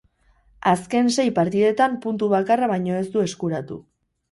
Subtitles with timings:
[0.71, 3.81] Azken sei partidetan puntu bakarra baino ez du eskuratu.